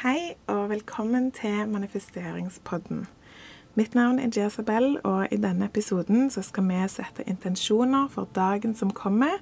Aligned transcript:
Hei 0.00 0.32
og 0.48 0.70
velkommen 0.70 1.26
til 1.30 1.68
manifesteringspodden. 1.68 3.02
Mitt 3.74 3.94
navn 3.94 4.18
er 4.18 4.30
Jezabel, 4.36 4.96
og 5.04 5.26
i 5.32 5.36
denne 5.36 5.66
episoden 5.68 6.30
skal 6.32 6.64
vi 6.64 6.78
sette 6.88 7.26
intensjoner 7.28 8.08
for 8.08 8.24
dagen 8.34 8.72
som 8.74 8.94
kommer, 8.96 9.36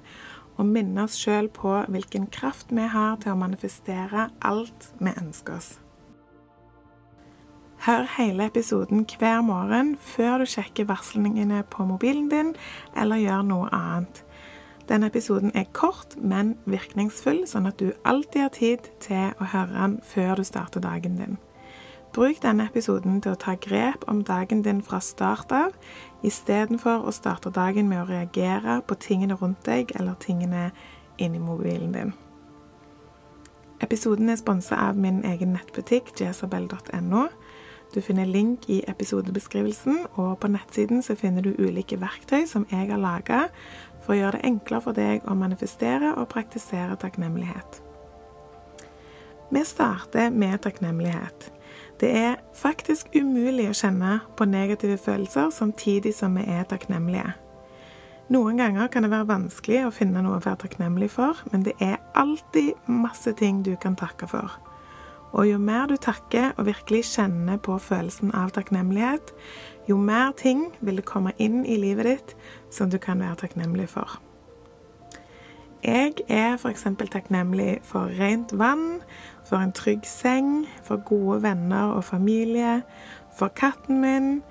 og 0.57 0.65
minne 0.65 1.05
oss 1.07 1.15
sjøl 1.15 1.47
på 1.47 1.77
hvilken 1.87 2.27
kraft 2.27 2.75
vi 2.75 2.89
har 2.91 3.15
til 3.23 3.31
å 3.31 3.39
manifestere 3.39 4.27
alt 4.43 4.89
vi 4.99 5.15
ønsker 5.15 5.55
oss. 5.61 5.69
Hør 7.87 8.03
hele 8.17 8.51
episoden 8.51 9.07
hver 9.15 9.39
morgen 9.41 9.95
før 9.95 10.43
du 10.43 10.49
sjekker 10.57 10.91
varslingene 10.91 11.63
på 11.71 11.87
mobilen 11.87 12.27
din 12.27 12.51
eller 12.99 13.23
gjør 13.23 13.47
noe 13.47 13.71
annet. 13.71 14.25
Denne 14.89 15.05
episoden 15.05 15.51
er 15.55 15.67
kort, 15.73 16.15
men 16.17 16.55
virkningsfull, 16.65 17.43
sånn 17.45 17.69
at 17.69 17.77
du 17.77 17.91
alltid 18.09 18.41
har 18.41 18.53
tid 18.55 18.87
til 19.03 19.35
å 19.37 19.49
høre 19.51 19.75
den 19.75 19.99
før 20.01 20.39
du 20.39 20.47
starter 20.47 20.81
dagen 20.81 21.19
din. 21.19 21.37
Bruk 22.13 22.39
denne 22.41 22.65
episoden 22.65 23.19
til 23.21 23.35
å 23.35 23.37
ta 23.37 23.53
grep 23.61 24.07
om 24.09 24.23
dagen 24.25 24.63
din 24.65 24.81
fra 24.81 24.97
start 24.99 25.53
av, 25.53 25.75
istedenfor 26.25 27.05
å 27.05 27.13
starte 27.13 27.53
dagen 27.53 27.85
med 27.91 28.01
å 28.01 28.07
reagere 28.09 28.79
på 28.81 28.97
tingene 28.97 29.37
rundt 29.37 29.61
deg 29.69 29.93
eller 29.99 30.17
tingene 30.17 30.71
inni 31.21 31.37
mobilen 31.37 31.93
din. 31.93 32.15
Episoden 33.85 34.33
er 34.33 34.41
sponsa 34.41 34.75
av 34.89 34.97
min 34.97 35.21
egen 35.23 35.53
nettbutikk 35.53 36.15
jesabel.no. 36.17 37.27
Du 37.93 38.01
finner 38.05 38.25
link 38.29 38.69
i 38.69 38.83
episodebeskrivelsen, 38.87 40.03
og 40.21 40.37
på 40.39 40.49
nettsiden 40.51 41.01
så 41.01 41.15
finner 41.17 41.41
du 41.41 41.55
ulike 41.57 41.97
verktøy 41.97 42.45
som 42.45 42.67
jeg 42.69 42.91
har 42.91 43.01
laga 43.01 43.47
for 44.03 44.13
å 44.13 44.19
gjøre 44.19 44.37
det 44.37 44.49
enklere 44.51 44.85
for 44.85 44.97
deg 44.97 45.25
å 45.25 45.37
manifestere 45.37 46.13
og 46.13 46.29
praktisere 46.29 46.97
takknemlighet. 47.01 47.81
Vi 49.49 49.65
starter 49.65 50.29
med 50.29 50.61
takknemlighet. 50.61 51.49
Det 51.99 52.09
er 52.15 52.37
faktisk 52.53 53.09
umulig 53.17 53.65
å 53.71 53.75
kjenne 53.75 54.19
på 54.37 54.45
negative 54.45 54.97
følelser 55.01 55.49
samtidig 55.51 56.13
som 56.15 56.37
vi 56.37 56.45
er 56.45 56.69
takknemlige. 56.69 57.33
Noen 58.29 58.61
ganger 58.61 58.87
kan 58.93 59.03
det 59.03 59.09
være 59.09 59.31
vanskelig 59.31 59.87
å 59.87 59.93
finne 59.93 60.21
noe 60.21 60.37
å 60.37 60.43
være 60.45 60.61
takknemlig 60.67 61.09
for, 61.09 61.41
men 61.49 61.65
det 61.65 61.73
er 61.81 61.97
alltid 62.13 62.77
masse 62.85 63.33
ting 63.41 63.63
du 63.65 63.73
kan 63.81 63.97
takke 63.97 64.29
for. 64.29 64.53
Og 65.31 65.45
jo 65.51 65.57
mer 65.61 65.85
du 65.85 65.95
takker 65.95 66.55
og 66.57 66.65
virkelig 66.65 67.03
kjenner 67.11 67.59
på 67.61 67.77
følelsen 67.77 68.31
av 68.33 68.53
takknemlighet, 68.55 69.33
jo 69.89 69.97
mer 69.97 70.33
ting 70.37 70.69
vil 70.81 71.01
det 71.01 71.05
komme 71.09 71.33
inn 71.37 71.61
i 71.65 71.77
livet 71.81 72.09
ditt 72.09 72.33
som 72.73 72.89
du 72.89 72.97
kan 73.01 73.21
være 73.21 73.43
takknemlig 73.43 73.89
for. 73.93 74.17
Jeg 75.83 76.25
er 76.27 76.57
f.eks. 76.57 76.83
takknemlig 76.99 77.79
for 77.87 78.11
rent 78.19 78.51
vann, 78.59 78.99
for 79.47 79.63
en 79.63 79.71
trygg 79.71 80.03
seng, 80.05 80.67
for 80.83 80.99
gode 81.07 81.39
venner 81.43 81.93
og 81.95 82.03
familie, 82.03 82.81
for 83.37 83.47
katten 83.47 84.01
min, 84.01 84.41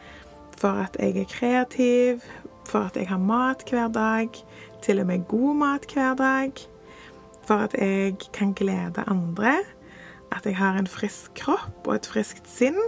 for 0.56 0.80
at 0.86 0.96
jeg 0.98 1.16
er 1.20 1.28
kreativ, 1.28 2.24
for 2.64 2.88
at 2.88 2.96
jeg 2.96 3.08
har 3.08 3.20
mat 3.20 3.64
hver 3.70 3.88
dag, 3.92 4.28
til 4.82 5.00
og 5.00 5.06
med 5.06 5.28
god 5.28 5.54
mat 5.54 5.92
hver 5.92 6.14
dag, 6.14 6.52
for 7.44 7.54
at 7.68 7.74
jeg 7.78 8.16
kan 8.32 8.52
glede 8.52 9.04
andre 9.06 9.58
at 10.34 10.46
jeg 10.46 10.56
har 10.58 10.78
en 10.78 10.86
frisk 10.90 11.34
kropp 11.38 11.86
og 11.86 11.94
et 11.94 12.08
friskt 12.08 12.48
sinn. 12.50 12.78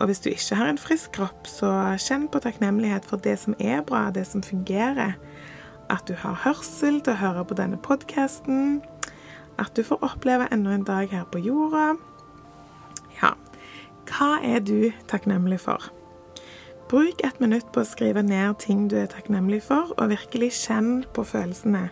Og 0.00 0.06
hvis 0.06 0.22
du 0.22 0.30
ikke 0.30 0.58
har 0.58 0.70
en 0.70 0.80
frisk 0.80 1.12
kropp, 1.14 1.46
så 1.46 1.70
kjenn 2.00 2.28
på 2.32 2.42
takknemlighet 2.42 3.06
for 3.06 3.22
det 3.22 3.36
som 3.38 3.54
er 3.60 3.84
bra, 3.86 4.08
det 4.10 4.26
som 4.26 4.42
fungerer. 4.42 5.14
At 5.90 6.08
du 6.08 6.14
har 6.18 6.40
hørsel 6.44 7.00
til 7.02 7.14
å 7.14 7.20
høre 7.20 7.44
på 7.46 7.58
denne 7.58 7.78
podkasten. 7.78 8.80
At 9.62 9.74
du 9.76 9.84
får 9.86 10.02
oppleve 10.02 10.48
enda 10.54 10.74
en 10.74 10.86
dag 10.88 11.10
her 11.12 11.26
på 11.30 11.42
jorda. 11.44 11.92
Ja, 13.20 13.34
hva 14.10 14.36
er 14.42 14.62
du 14.64 14.90
takknemlig 15.10 15.60
for? 15.62 15.90
Bruk 16.90 17.22
et 17.24 17.38
minutt 17.40 17.70
på 17.72 17.80
å 17.80 17.88
skrive 17.88 18.24
ned 18.26 18.58
ting 18.60 18.88
du 18.90 18.98
er 19.00 19.10
takknemlig 19.12 19.62
for, 19.64 19.94
og 19.96 20.10
virkelig 20.12 20.50
kjenn 20.64 21.04
på 21.14 21.24
følelsene. 21.24 21.86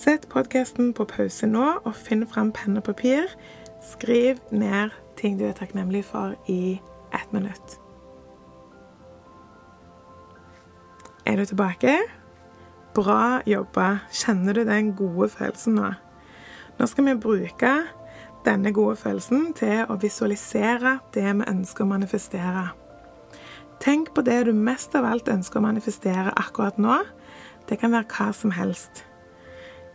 Sett 0.00 0.28
podkasten 0.32 0.94
på 0.96 1.04
pause 1.04 1.44
nå, 1.44 1.64
og 1.84 1.92
finn 1.92 2.22
fram 2.24 2.54
penn 2.56 2.78
og 2.80 2.86
papir. 2.86 3.26
Skriv 3.84 4.38
ned 4.48 4.94
ting 5.20 5.34
du 5.36 5.42
er 5.44 5.56
takknemlig 5.58 6.06
for 6.08 6.38
i 6.48 6.78
ett 7.12 7.32
minutt. 7.36 7.74
Er 11.28 11.36
du 11.36 11.44
tilbake? 11.44 11.98
Bra 12.96 13.42
jobba. 13.44 13.98
Kjenner 14.08 14.56
du 14.56 14.62
den 14.64 14.94
gode 14.96 15.28
følelsen 15.28 15.76
nå? 15.76 15.92
Nå 16.78 16.88
skal 16.88 17.10
vi 17.10 17.16
bruke 17.20 17.74
denne 18.48 18.72
gode 18.72 18.96
følelsen 18.96 19.52
til 19.60 19.84
å 19.84 19.98
visualisere 20.00 20.96
det 21.12 21.26
vi 21.28 21.50
ønsker 21.52 21.84
å 21.84 21.90
manifestere. 21.92 22.70
Tenk 23.84 24.14
på 24.16 24.24
det 24.24 24.46
du 24.48 24.54
mest 24.56 24.96
av 24.96 25.04
alt 25.12 25.28
ønsker 25.28 25.60
å 25.60 25.68
manifestere 25.68 26.32
akkurat 26.40 26.80
nå. 26.80 27.02
Det 27.68 27.82
kan 27.84 27.92
være 27.92 28.08
hva 28.16 28.32
som 28.32 28.56
helst. 28.56 29.04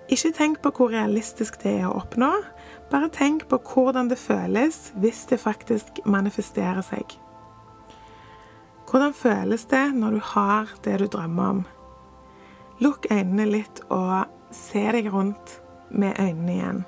Ikke 0.06 0.30
tenk 0.38 0.60
på 0.62 0.70
hvor 0.78 0.92
realistisk 0.94 1.58
det 1.64 1.80
er 1.80 1.88
å 1.90 1.96
oppnå, 1.98 2.30
bare 2.92 3.10
tenk 3.10 3.48
på 3.50 3.58
hvordan 3.58 4.12
det 4.12 4.20
føles 4.22 4.92
hvis 5.02 5.24
det 5.32 5.42
faktisk 5.42 6.04
manifesterer 6.06 6.86
seg. 6.86 7.16
Hvordan 8.86 9.16
føles 9.18 9.66
det 9.72 9.88
når 9.98 10.18
du 10.18 10.22
har 10.36 10.76
det 10.86 11.00
du 11.02 11.08
drømmer 11.10 11.56
om? 11.56 11.64
Lukk 12.86 13.08
øynene 13.10 13.48
litt 13.50 13.82
og 13.90 14.30
se 14.54 14.84
deg 14.94 15.10
rundt 15.10 15.58
med 15.90 16.20
øynene 16.22 16.54
igjen. 16.54 16.84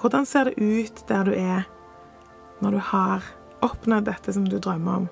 Hvordan 0.00 0.24
ser 0.24 0.48
det 0.48 0.56
ut 0.56 1.04
der 1.10 1.28
du 1.28 1.34
er 1.36 1.68
når 2.64 2.76
du 2.76 2.80
har 2.88 3.26
oppnådd 3.60 4.08
dette 4.08 4.32
som 4.32 4.46
du 4.48 4.56
drømmer 4.56 5.02
om? 5.02 5.10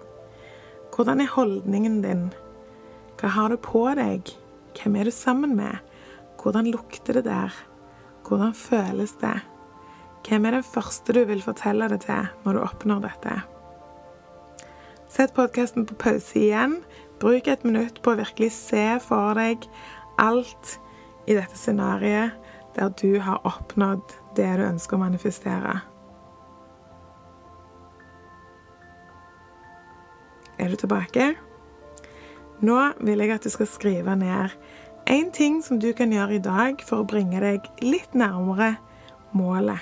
Hvordan 0.97 1.21
er 1.21 1.35
holdningen 1.35 2.01
din? 2.03 2.29
Hva 3.21 3.35
har 3.37 3.53
du 3.53 3.61
på 3.61 3.85
deg? 3.99 4.33
Hvem 4.79 4.97
er 4.97 5.11
du 5.11 5.13
sammen 5.13 5.57
med? 5.59 5.77
Hvordan 6.39 6.71
lukter 6.71 7.19
det 7.19 7.25
der? 7.25 7.55
Hvordan 8.29 8.55
føles 8.55 9.13
det? 9.21 9.41
Hvem 10.29 10.45
er 10.47 10.59
den 10.59 10.63
første 10.63 11.13
du 11.13 11.25
vil 11.25 11.43
fortelle 11.43 11.89
det 11.89 12.01
til 12.07 12.29
når 12.45 12.53
du 12.53 12.61
oppnår 12.63 13.01
dette? 13.07 13.39
Sett 15.09 15.35
podkasten 15.35 15.87
på 15.89 15.97
pause 15.99 16.39
igjen. 16.39 16.83
Bruk 17.19 17.49
et 17.49 17.65
minutt 17.65 18.03
på 18.05 18.13
å 18.13 18.21
virkelig 18.21 18.53
se 18.55 18.85
for 19.03 19.35
deg 19.39 19.65
alt 20.21 20.77
i 21.27 21.35
dette 21.35 21.57
scenarioet 21.59 22.37
der 22.77 22.93
du 23.01 23.19
har 23.25 23.43
oppnådd 23.49 24.15
det 24.37 24.51
du 24.61 24.67
ønsker 24.69 24.99
å 24.99 25.03
manifestere. 25.03 25.75
Er 30.59 30.71
du 30.71 30.77
tilbake? 30.79 31.33
Nå 32.61 32.79
vil 33.01 33.23
jeg 33.23 33.35
at 33.35 33.47
du 33.47 33.51
skal 33.51 33.71
skrive 33.71 34.15
ned 34.19 34.55
én 35.09 35.31
ting 35.33 35.63
som 35.65 35.79
du 35.81 35.93
kan 35.93 36.13
gjøre 36.13 36.37
i 36.37 36.43
dag 36.45 36.83
for 36.85 37.03
å 37.03 37.09
bringe 37.09 37.41
deg 37.41 37.67
litt 37.81 38.15
nærmere 38.15 38.77
målet. 39.33 39.81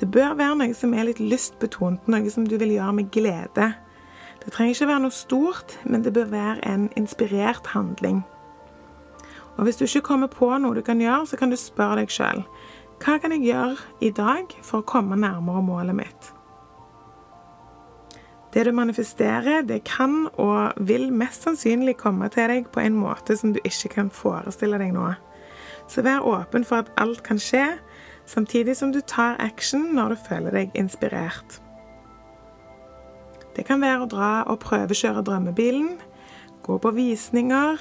Det 0.00 0.10
bør 0.12 0.34
være 0.36 0.58
noe 0.60 0.74
som 0.76 0.94
er 0.94 1.08
litt 1.08 1.20
lystbetont, 1.22 2.08
noe 2.10 2.30
som 2.30 2.44
du 2.44 2.58
vil 2.60 2.74
gjøre 2.74 2.96
med 2.98 3.10
glede. 3.14 3.72
Det 4.42 4.52
trenger 4.52 4.74
ikke 4.74 4.90
være 4.90 5.04
noe 5.06 5.14
stort, 5.14 5.76
men 5.84 6.04
det 6.04 6.12
bør 6.12 6.28
være 6.34 6.66
en 6.68 6.88
inspirert 6.98 7.72
handling. 7.72 8.24
Og 9.56 9.64
Hvis 9.64 9.76
du 9.76 9.84
ikke 9.86 10.08
kommer 10.10 10.28
på 10.28 10.50
noe 10.58 10.74
du 10.74 10.82
kan 10.84 11.00
gjøre, 11.00 11.26
så 11.26 11.36
kan 11.36 11.50
du 11.50 11.56
spørre 11.56 12.02
deg 12.02 12.12
sjøl 12.12 12.44
hva 12.96 13.18
kan 13.20 13.32
jeg 13.34 13.44
gjøre 13.44 13.76
i 14.00 14.08
dag 14.10 14.52
for 14.64 14.80
å 14.80 14.86
komme 14.88 15.18
nærmere 15.20 15.60
målet 15.60 15.98
mitt. 15.98 16.35
Det 18.56 18.64
du 18.64 18.72
manifesterer, 18.72 19.60
det 19.68 19.82
kan 19.84 20.30
og 20.40 20.72
vil 20.88 21.10
mest 21.12 21.42
sannsynlig 21.44 21.98
komme 22.00 22.30
til 22.32 22.48
deg 22.48 22.70
på 22.72 22.80
en 22.80 22.94
måte 22.96 23.34
som 23.36 23.50
du 23.52 23.58
ikke 23.68 23.90
kan 23.92 24.08
forestille 24.08 24.78
deg 24.80 24.94
nå. 24.96 25.10
Så 25.92 26.00
vær 26.06 26.24
åpen 26.24 26.64
for 26.64 26.80
at 26.80 26.88
alt 26.96 27.20
kan 27.26 27.36
skje, 27.36 27.66
samtidig 28.24 28.78
som 28.78 28.94
du 28.94 29.02
tar 29.04 29.36
action 29.44 29.90
når 29.92 30.14
du 30.14 30.22
føler 30.30 30.56
deg 30.56 30.72
inspirert. 30.72 31.58
Det 33.52 33.66
kan 33.68 33.84
være 33.84 34.06
å 34.06 34.08
dra 34.08 34.30
og 34.48 34.62
prøvekjøre 34.64 35.26
drømmebilen, 35.28 35.98
gå 36.64 36.78
på 36.80 36.92
visninger, 36.96 37.76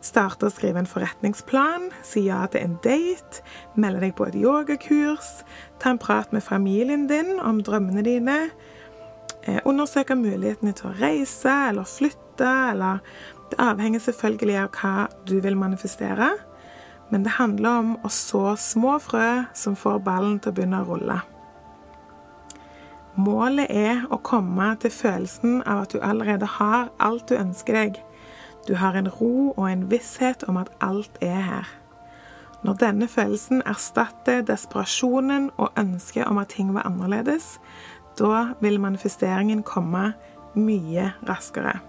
starte 0.00 0.48
å 0.48 0.52
skrive 0.52 0.80
en 0.80 0.88
forretningsplan, 0.88 1.90
si 2.00 2.24
ja 2.30 2.46
til 2.48 2.64
en 2.64 2.78
date, 2.84 3.44
melde 3.76 4.06
deg 4.06 4.16
på 4.16 4.30
et 4.30 4.40
yogakurs, 4.40 5.44
ta 5.84 5.92
en 5.92 6.00
prat 6.00 6.32
med 6.32 6.48
familien 6.48 7.04
din 7.12 7.36
om 7.44 7.60
drømmene 7.60 8.08
dine, 8.08 8.38
undersøke 9.64 10.16
mulighetene 10.16 10.72
til 10.76 10.90
å 10.90 10.96
reise 11.00 11.52
eller 11.68 11.88
flytte, 11.88 12.48
eller 12.70 12.98
Det 13.50 13.60
avhenger 13.60 14.00
selvfølgelig 14.00 14.56
av 14.58 14.68
hva 14.72 14.92
du 15.28 15.36
vil 15.44 15.56
manifestere, 15.56 16.30
men 17.12 17.22
det 17.22 17.36
handler 17.36 17.78
om 17.78 17.90
å 18.02 18.08
så 18.10 18.56
små 18.56 18.96
frø 18.98 19.44
som 19.54 19.76
får 19.76 20.00
ballen 20.02 20.40
til 20.40 20.50
å 20.50 20.56
begynne 20.56 20.80
å 20.80 20.88
rulle. 20.88 21.18
Målet 23.14 23.70
er 23.70 24.00
å 24.10 24.18
komme 24.26 24.72
til 24.82 24.90
følelsen 24.90 25.60
av 25.62 25.84
at 25.84 25.92
du 25.92 26.00
allerede 26.02 26.48
har 26.56 26.88
alt 26.98 27.28
du 27.28 27.36
ønsker 27.38 27.76
deg. 27.78 28.00
Du 28.66 28.74
har 28.80 28.96
en 28.98 29.12
ro 29.20 29.52
og 29.52 29.68
en 29.68 29.86
visshet 29.92 30.42
om 30.48 30.56
at 30.58 30.72
alt 30.82 31.20
er 31.22 31.42
her. 31.46 31.68
Når 32.64 32.78
denne 32.80 33.06
følelsen 33.08 33.62
erstatter 33.68 34.40
desperasjonen 34.48 35.50
og 35.60 35.76
ønsket 35.78 36.26
om 36.26 36.40
at 36.40 36.56
ting 36.56 36.72
var 36.74 36.88
annerledes, 36.88 37.58
da 38.18 38.54
vil 38.62 38.78
manifesteringen 38.82 39.64
komme 39.66 40.12
mye 40.54 41.10
raskere. 41.28 41.80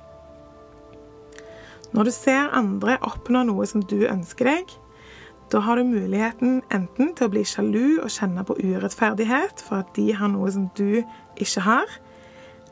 Når 1.95 2.09
du 2.09 2.11
ser 2.11 2.51
andre 2.55 2.97
oppnå 3.05 3.45
noe 3.47 3.65
som 3.69 3.83
du 3.85 4.01
ønsker 4.09 4.49
deg, 4.49 4.71
da 5.53 5.61
har 5.61 5.77
du 5.77 5.85
muligheten 5.87 6.63
enten 6.73 7.13
til 7.15 7.27
å 7.27 7.31
bli 7.31 7.43
sjalu 7.45 8.01
og 8.01 8.09
kjenne 8.11 8.43
på 8.47 8.57
urettferdighet 8.57 9.61
for 9.63 9.83
at 9.83 9.93
de 9.95 10.09
har 10.17 10.31
noe 10.33 10.49
som 10.51 10.65
du 10.75 11.03
ikke 11.37 11.63
har, 11.67 11.91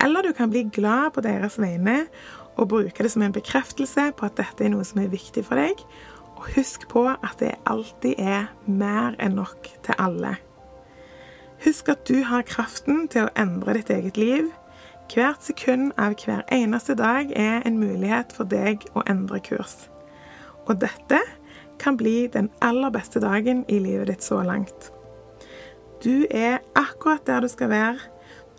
eller 0.04 0.26
du 0.26 0.34
kan 0.36 0.52
bli 0.52 0.66
glad 0.74 1.14
på 1.16 1.24
deres 1.24 1.60
vegne 1.62 2.08
og 2.58 2.72
bruke 2.74 3.06
det 3.06 3.12
som 3.14 3.24
en 3.26 3.36
bekreftelse 3.36 4.10
på 4.18 4.28
at 4.28 4.36
dette 4.42 4.66
er 4.66 4.74
noe 4.74 4.86
som 4.88 5.00
er 5.04 5.14
viktig 5.14 5.46
for 5.48 5.62
deg, 5.62 5.80
og 6.36 6.50
husk 6.58 6.90
på 6.92 7.06
at 7.14 7.38
det 7.40 7.54
alltid 7.70 8.20
er 8.20 8.50
mer 8.68 9.16
enn 9.22 9.38
nok 9.40 9.70
til 9.86 10.02
alle. 10.02 10.36
Husk 11.64 11.90
at 11.90 12.08
du 12.08 12.24
har 12.28 12.44
kraften 12.44 13.06
til 13.08 13.24
å 13.24 13.34
endre 13.40 13.78
ditt 13.78 13.88
eget 13.94 14.18
liv. 14.20 14.50
Hvert 15.14 15.46
sekund 15.46 15.94
av 16.02 16.18
hver 16.20 16.42
eneste 16.52 16.96
dag 17.00 17.30
er 17.40 17.62
en 17.64 17.78
mulighet 17.80 18.34
for 18.36 18.50
deg 18.52 18.82
å 19.00 19.04
endre 19.08 19.40
kurs. 19.40 19.86
Og 20.68 20.82
dette 20.82 21.22
kan 21.80 21.96
bli 21.96 22.28
den 22.34 22.50
aller 22.60 22.92
beste 22.92 23.22
dagen 23.24 23.62
i 23.72 23.78
livet 23.80 24.12
ditt 24.12 24.26
så 24.26 24.42
langt. 24.44 24.90
Du 26.04 26.26
er 26.28 26.60
akkurat 26.76 27.24
der 27.28 27.46
du 27.46 27.48
skal 27.48 27.72
være. 27.72 28.10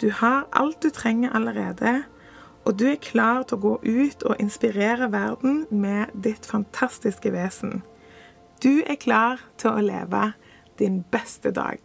Du 0.00 0.08
har 0.08 0.46
alt 0.56 0.80
du 0.80 0.88
trenger 0.88 1.34
allerede. 1.36 2.06
Og 2.64 2.78
du 2.80 2.86
er 2.88 3.02
klar 3.04 3.42
til 3.44 3.58
å 3.58 3.64
gå 3.66 3.74
ut 3.84 4.24
og 4.24 4.40
inspirere 4.40 5.10
verden 5.12 5.66
med 5.68 6.14
ditt 6.24 6.48
fantastiske 6.48 7.34
vesen. 7.36 7.82
Du 8.64 8.80
er 8.80 8.96
klar 8.96 9.44
til 9.60 9.76
å 9.76 9.84
leve 9.84 10.30
din 10.80 11.02
beste 11.12 11.52
dag. 11.52 11.84